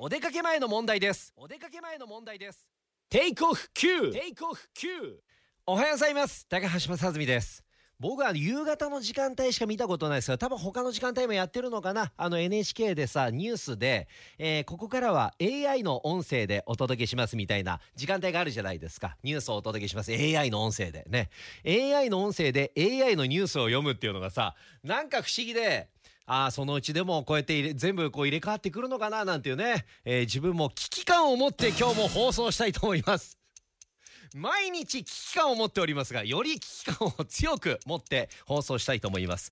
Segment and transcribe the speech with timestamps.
[0.00, 1.32] お出かけ前の問題です。
[1.36, 2.70] お出かけ前の問題です。
[3.10, 5.16] テイクオフ9テイクオフ9
[5.66, 6.46] おはようございます。
[6.46, 7.64] 高橋正澄です。
[7.98, 12.12] 僕は夕方の時間帯しか見たことないですが多分他の時間帯もやってるのかな。
[12.16, 14.06] あの NHK でさニュースで、
[14.38, 19.16] えー、ここからは AI の音声でお届けしますみたいな時間帯があるじゃないですか。
[19.24, 20.12] ニュースをお届けします。
[20.12, 21.06] AI の音声で。
[21.08, 21.28] ね。
[21.66, 24.54] AI の音声で AI のニュースを読むっていうのがさ
[24.84, 25.88] なんか不思議で
[26.30, 33.38] ああそのうちでもこうやって全部こう入れ替わってくるのかななんていうね、えー、自分も危機感を持って今日も放送したいと思います。
[34.36, 39.46] 毎日危機感を持っておりますがより危機感を強く持って放送したいと思います。